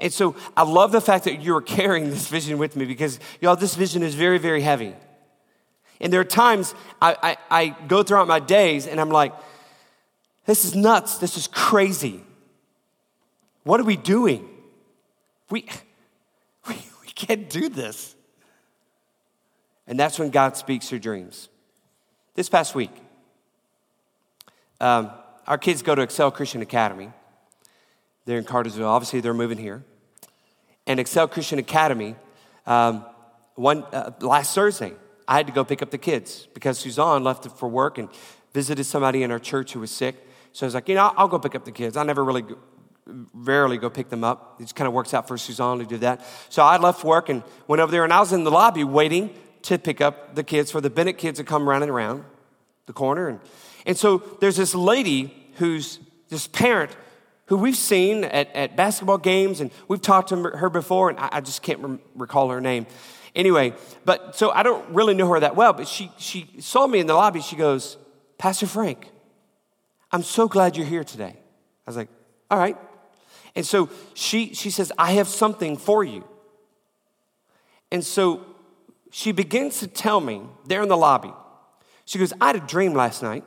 [0.00, 3.56] And so I love the fact that you're carrying this vision with me because, y'all,
[3.56, 4.94] this vision is very, very heavy.
[6.00, 9.34] And there are times I, I, I go throughout my days and I'm like,
[10.46, 11.18] this is nuts.
[11.18, 12.24] This is crazy.
[13.64, 14.48] What are we doing?
[15.50, 15.68] We,
[16.68, 18.16] we, we can't do this.
[19.86, 21.48] And that's when God speaks through dreams.
[22.34, 22.92] This past week,
[24.80, 25.10] um,
[25.46, 27.10] our kids go to Excel Christian Academy.
[28.24, 28.86] They're in Cartersville.
[28.86, 29.84] Obviously, they're moving here.
[30.90, 32.16] And Excel Christian Academy,
[32.66, 33.04] um,
[33.54, 34.92] one, uh, last Thursday,
[35.28, 38.08] I had to go pick up the kids because Suzanne left for work and
[38.52, 40.16] visited somebody in our church who was sick.
[40.50, 41.96] So I was like, you know, I'll, go pick up the kids.
[41.96, 42.58] I never really, go,
[43.32, 44.56] rarely go pick them up.
[44.58, 46.26] It just kind of works out for Suzanne to do that.
[46.48, 49.32] So I left work and went over there, and I was in the lobby waiting
[49.62, 52.24] to pick up the kids for the Bennett kids to come running around
[52.86, 53.28] the corner.
[53.28, 53.38] And
[53.86, 56.00] and so there's this lady who's
[56.30, 56.90] this parent
[57.50, 61.28] who we've seen at, at basketball games, and we've talked to her before, and I,
[61.32, 62.86] I just can't re- recall her name.
[63.34, 67.00] Anyway, but so I don't really know her that well, but she, she saw me
[67.00, 67.40] in the lobby.
[67.40, 67.98] She goes,
[68.38, 69.10] Pastor Frank,
[70.12, 71.34] I'm so glad you're here today.
[71.34, 72.08] I was like,
[72.52, 72.76] all right.
[73.56, 76.24] And so she, she says, I have something for you.
[77.90, 78.46] And so
[79.10, 81.32] she begins to tell me there in the lobby.
[82.04, 83.42] She goes, I had a dream last night.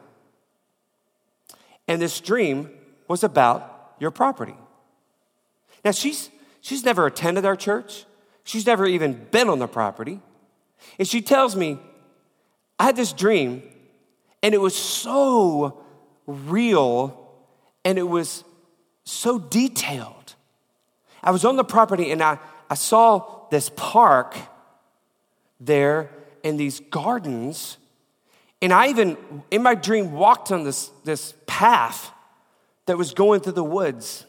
[1.87, 2.69] And this dream
[3.07, 3.72] was about
[4.03, 4.55] your property.
[5.83, 6.29] Now, she's,
[6.61, 8.05] she's never attended our church,
[8.43, 10.19] she's never even been on the property.
[10.99, 11.79] And she tells me,
[12.77, 13.63] I had this dream,
[14.43, 15.81] and it was so
[16.27, 17.19] real
[17.85, 18.43] and it was
[19.05, 20.35] so detailed.
[21.23, 22.39] I was on the property and I,
[22.69, 24.35] I saw this park
[25.59, 26.09] there
[26.43, 27.77] and these gardens.
[28.61, 29.17] And I even,
[29.51, 32.11] in my dream, walked on this, this path
[32.85, 34.25] that was going through the woods.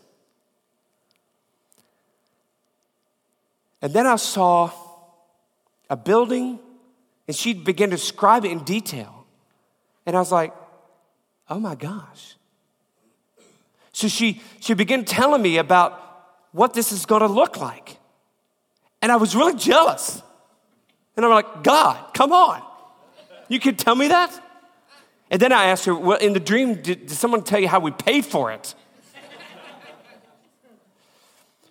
[3.83, 4.71] And then I saw
[5.91, 6.59] a building,
[7.27, 9.27] and she began to describe it in detail.
[10.07, 10.55] And I was like,
[11.49, 12.37] oh my gosh.
[13.93, 16.01] So she, she began telling me about
[16.53, 17.99] what this is gonna look like.
[19.03, 20.23] And I was really jealous.
[21.17, 22.63] And I'm like, God, come on.
[23.49, 24.44] You could tell me that?
[25.31, 27.81] And then I asked her, well, in the dream, did, did someone tell you how
[27.81, 28.75] we paid for it?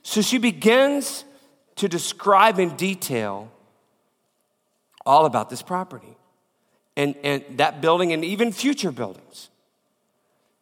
[0.01, 1.23] so she begins
[1.75, 3.51] to describe in detail
[5.05, 6.15] all about this property
[6.95, 9.49] and, and that building and even future buildings.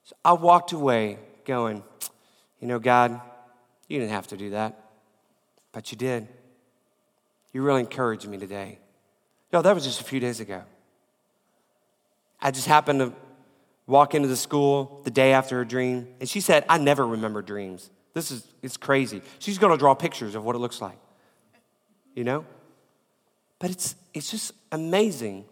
[0.04, 1.84] So I walked away going,
[2.60, 3.19] you know, God,
[3.88, 4.80] you didn't have to do that,
[5.71, 6.27] but you did.
[7.54, 8.80] You really encouraged me today.
[9.51, 10.63] No, that was just a few days ago.
[12.41, 13.13] I just happened to
[13.88, 17.41] walk into the school the day after her dream, and she said, I never remember
[17.41, 17.89] dreams.
[18.13, 19.21] This is, it's crazy.
[19.39, 20.97] She's gonna draw pictures of what it looks like,
[22.15, 22.45] you know?
[23.60, 25.45] But it's, it's just amazing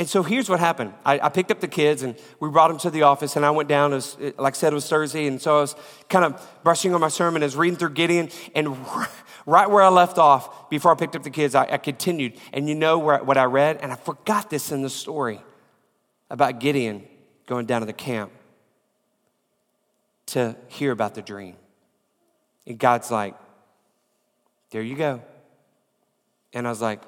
[0.00, 0.94] and so here's what happened.
[1.04, 3.50] I, I, picked up the kids and we brought them to the office, and I
[3.50, 5.74] went down, as, like I said, it was Thursday, and so I was
[6.08, 8.76] kind of brushing on my sermon, I was reading through Gideon, and
[9.46, 12.34] right where I left off, before I picked up the kids, I, I continued.
[12.52, 13.78] And you know where, what I read?
[13.82, 15.40] And I forgot this in the story
[16.30, 17.06] about Gideon
[17.46, 18.30] going down to the camp
[20.26, 21.56] to hear about the dream.
[22.66, 23.34] And God's like,
[24.70, 25.22] there you go.
[26.52, 27.00] And I was like,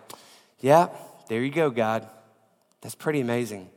[0.61, 0.88] yeah,
[1.28, 2.09] there you go, God.
[2.80, 3.68] That's pretty amazing.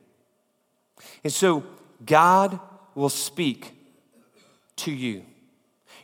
[1.24, 1.64] And so
[2.06, 2.60] God
[2.96, 3.74] will speak
[4.78, 5.26] to you.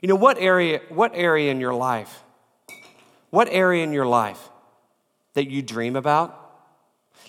[0.02, 2.24] You know what area what area in your life?
[3.30, 4.50] What area in your life
[5.34, 6.36] that you dream about?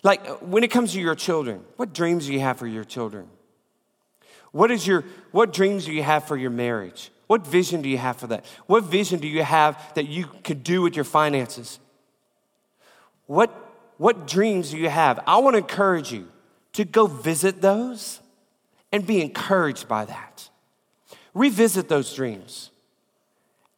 [0.03, 3.29] Like when it comes to your children, what dreams do you have for your children?
[4.53, 7.11] What is your what dreams do you have for your marriage?
[7.27, 8.45] What vision do you have for that?
[8.67, 11.79] What vision do you have that you could do with your finances?
[13.27, 13.51] What
[13.99, 15.21] what dreams do you have?
[15.27, 16.29] I want to encourage you
[16.73, 18.21] to go visit those
[18.93, 20.49] and be encouraged by that.
[21.35, 22.71] Revisit those dreams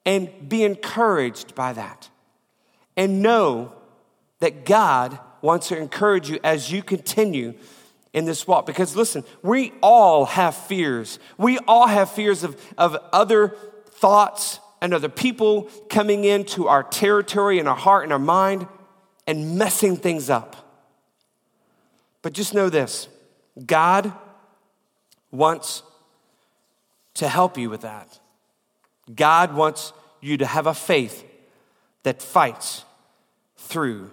[0.07, 2.09] and be encouraged by that.
[2.97, 3.73] And know
[4.41, 7.55] that God wants to encourage you as you continue
[8.13, 8.67] in this walk.
[8.67, 11.19] Because listen, we all have fears.
[11.37, 13.57] We all have fears of, of other
[13.91, 18.67] thoughts and other people coming into our territory and our heart and our mind
[19.27, 20.57] and messing things up.
[22.23, 23.09] But just know this
[23.67, 24.13] God
[25.31, 25.83] wants
[27.15, 28.19] to help you with that.
[29.15, 31.25] God wants you to have a faith
[32.05, 32.85] that fights
[33.57, 34.11] through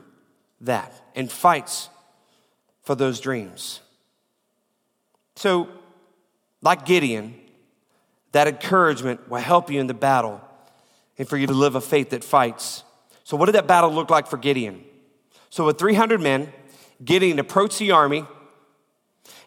[0.61, 1.89] that and fights
[2.83, 3.81] for those dreams.
[5.35, 5.69] So,
[6.61, 7.35] like Gideon,
[8.31, 10.41] that encouragement will help you in the battle
[11.17, 12.83] and for you to live a faith that fights.
[13.23, 14.83] So, what did that battle look like for Gideon?
[15.49, 16.51] So, with 300 men,
[17.03, 18.25] Gideon approached the army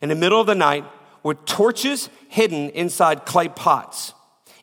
[0.00, 0.84] in the middle of the night
[1.22, 4.14] with torches hidden inside clay pots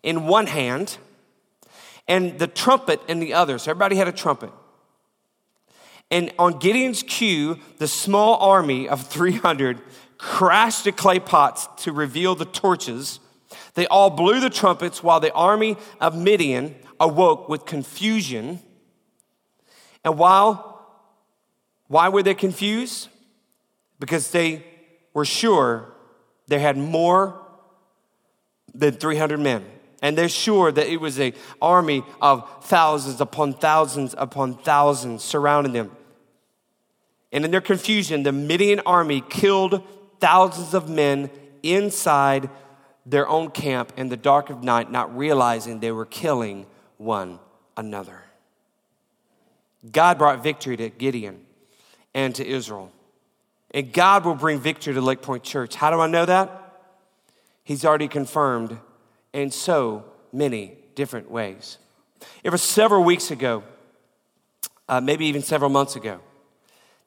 [0.04, 0.98] in one hand
[2.08, 3.58] and the trumpet in the other.
[3.60, 4.52] So, everybody had a trumpet.
[6.12, 9.82] And on Gideon's cue, the small army of 300
[10.18, 13.20] crashed the clay pots to reveal the torches.
[13.76, 18.60] They all blew the trumpets while the army of Midian awoke with confusion.
[20.04, 20.70] And while
[21.88, 23.10] why were they confused?
[24.00, 24.64] Because they
[25.14, 25.94] were sure
[26.48, 27.42] they had more
[28.74, 29.66] than 300 men.
[30.02, 35.74] And they're sure that it was an army of thousands upon thousands upon thousands surrounding
[35.74, 35.92] them.
[37.32, 39.88] And in their confusion, the Midian army killed
[40.20, 41.30] thousands of men
[41.64, 42.50] inside
[43.06, 46.66] their own camp in the dark of night, not realizing they were killing
[46.98, 47.40] one
[47.78, 48.24] another.
[49.92, 51.46] God brought victory to Gideon
[52.14, 52.92] and to Israel.
[53.72, 55.76] And God will bring victory to Lake Point Church.
[55.76, 56.50] How do I know that?
[57.64, 58.78] He's already confirmed,
[59.34, 61.78] in so many different ways.
[62.44, 63.64] It was several weeks ago,
[64.88, 66.20] uh, maybe even several months ago,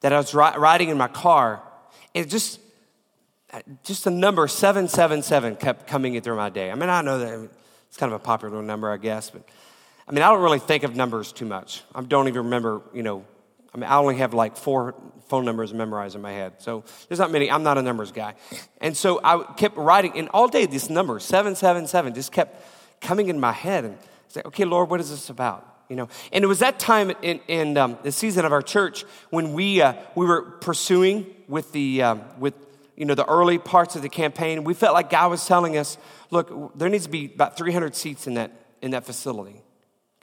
[0.03, 1.63] that I was ri- riding in my car,
[2.13, 2.59] and just
[3.83, 6.71] just the number 777 kept coming in through my day.
[6.71, 7.49] I mean, I know that
[7.87, 9.47] it's kind of a popular number, I guess, but
[10.07, 11.83] I mean, I don't really think of numbers too much.
[11.95, 13.23] I don't even remember, you know,
[13.73, 14.95] I mean, I only have like four
[15.27, 16.53] phone numbers memorized in my head.
[16.57, 18.33] So there's not many, I'm not a numbers guy.
[18.81, 22.65] And so I kept writing, and all day this number, 777, just kept
[23.01, 23.85] coming in my head.
[23.85, 25.72] And I said, okay, Lord, what is this about?
[25.89, 29.03] You know, and it was that time in, in um, the season of our church
[29.29, 32.53] when we, uh, we were pursuing with the, um, with,
[32.95, 34.63] you know, the early parts of the campaign.
[34.63, 35.97] We felt like God was telling us,
[36.31, 39.61] look, there needs to be about 300 seats in that, in that facility.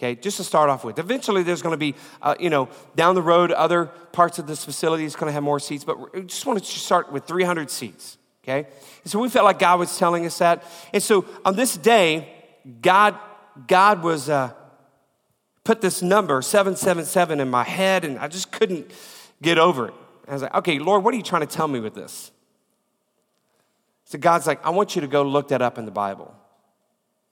[0.00, 0.98] Okay, just to start off with.
[0.98, 4.64] Eventually, there's going to be, uh, you know, down the road, other parts of this
[4.64, 7.70] facility is going to have more seats, but we just wanted to start with 300
[7.70, 8.16] seats.
[8.42, 8.66] Okay,
[9.02, 10.64] and so we felt like God was telling us that.
[10.94, 12.32] And so on this day,
[12.80, 13.18] God,
[13.66, 14.54] God was uh,
[15.70, 18.90] put this number 777 in my head, and I just couldn't
[19.40, 19.94] get over it.
[20.26, 22.32] I was like, okay, Lord, what are you trying to tell me with this?
[24.04, 26.34] So God's like, I want you to go look that up in the Bible.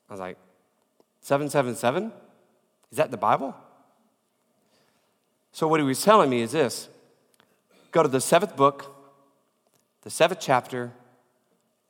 [0.09, 0.39] I was like,
[1.23, 2.13] 777?
[2.93, 3.57] Is that the Bible?
[5.51, 6.89] So, what he was telling me is this
[7.91, 8.95] go to the seventh book,
[10.03, 10.93] the seventh chapter,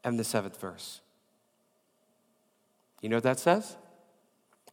[0.03, 1.03] and the seventh verse.
[3.03, 3.76] You know what that says?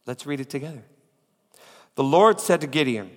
[0.06, 0.82] Let's read it together.
[1.96, 3.10] The Lord said to Gideon,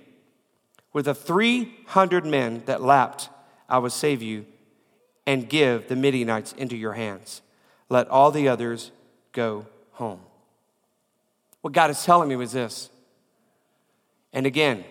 [0.92, 3.30] With the 300 men that lapped,
[3.70, 4.46] I will save you
[5.28, 7.42] and give the Midianites into your hands.
[7.88, 8.92] Let all the others
[9.32, 10.22] go home.
[11.62, 12.90] What God is telling me was this
[14.34, 14.84] and again,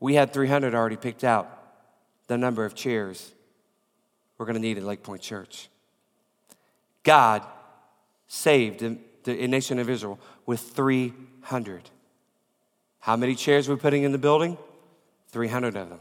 [0.00, 1.50] we had 300 already picked out,
[2.26, 3.32] the number of chairs
[4.38, 5.68] we're going to need at Lake Point Church.
[7.02, 7.46] God
[8.26, 8.80] saved
[9.24, 11.90] the, nation of Israel with 300.
[13.06, 14.58] How many chairs are we putting in the building?
[15.28, 16.00] 300 of them.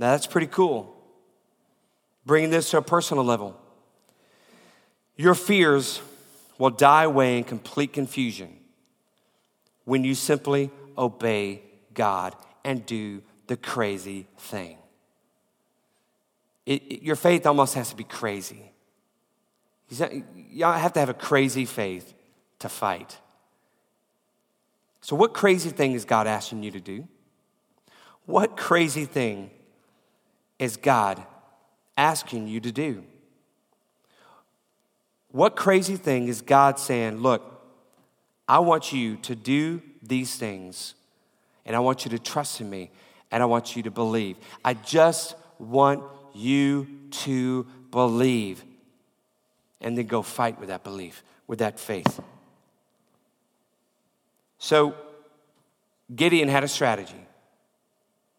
[0.00, 0.92] Now that's pretty cool.
[2.26, 3.56] Bringing this to a personal level.
[5.14, 6.00] Your fears
[6.58, 8.48] will die away in complete confusion
[9.84, 11.62] when you simply obey
[11.94, 14.76] God and do the crazy thing.
[16.66, 18.72] It, it, your faith almost has to be crazy.
[19.88, 22.12] You have to have a crazy faith
[22.58, 23.16] to fight.
[25.00, 27.08] So, what crazy thing is God asking you to do?
[28.26, 29.50] What crazy thing
[30.58, 31.24] is God
[31.96, 33.04] asking you to do?
[35.30, 37.58] What crazy thing is God saying, look,
[38.48, 40.94] I want you to do these things,
[41.66, 42.90] and I want you to trust in me,
[43.30, 44.36] and I want you to believe.
[44.64, 46.02] I just want
[46.34, 48.64] you to believe,
[49.80, 52.20] and then go fight with that belief, with that faith.
[54.58, 54.94] So,
[56.14, 57.26] Gideon had a strategy.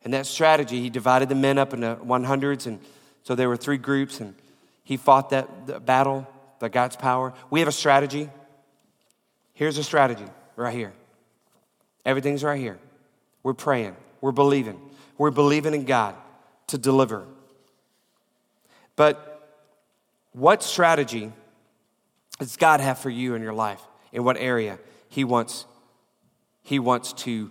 [0.04, 2.80] And that strategy, he divided the men up into 100s, and
[3.24, 4.34] so there were three groups, and
[4.84, 6.28] he fought that battle
[6.60, 7.34] by God's power.
[7.50, 8.30] We have a strategy.
[9.54, 10.94] Here's a strategy right here.
[12.06, 12.80] Everything's right here.
[13.44, 14.80] We're praying, we're believing,
[15.18, 16.16] we're believing in God
[16.68, 17.26] to deliver.
[18.96, 19.48] But
[20.34, 21.32] what strategy
[22.38, 23.82] does God have for you in your life?
[24.12, 25.66] In what area He wants,
[26.64, 27.50] He wants to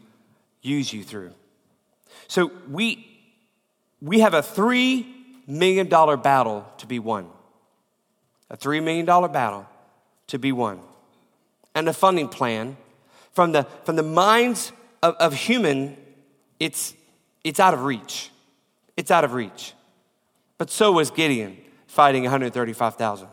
[0.62, 1.32] use you through?
[2.26, 3.04] So we
[4.00, 5.06] we have a three
[5.46, 7.28] million dollar battle to be won.
[8.50, 9.66] A three million dollar battle
[10.28, 10.80] to be won.
[11.74, 12.76] And a funding plan
[13.32, 15.96] from the, from the minds of, of human,
[16.58, 16.94] it's,
[17.44, 18.30] it's out of reach.
[18.96, 19.74] It's out of reach.
[20.56, 21.56] But so was Gideon
[21.86, 23.28] fighting 135,000.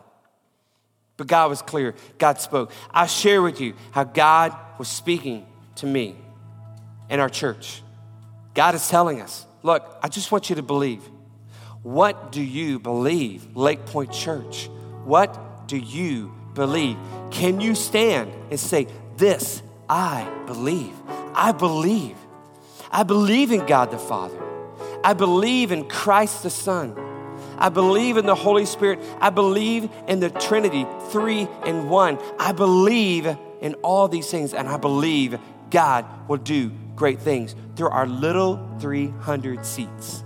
[1.18, 1.96] But God was clear.
[2.18, 2.72] God spoke.
[2.92, 6.16] I share with you how God was speaking to me
[7.10, 7.82] in our church.
[8.54, 11.04] God is telling us, look, I just want you to believe.
[11.84, 14.70] What do you believe, Lake Point Church?
[15.04, 16.98] What do you believe?
[17.32, 20.94] Can you stand and say, This I believe.
[21.36, 22.18] I believe.
[22.92, 24.42] I believe in God the Father.
[25.04, 26.96] I believe in Christ the Son.
[27.58, 29.00] I believe in the Holy Spirit.
[29.22, 32.18] I believe in the Trinity, three in one.
[32.40, 33.28] I believe
[33.62, 35.38] in all these things, and I believe
[35.76, 40.24] God will do great things through our little 300 seats.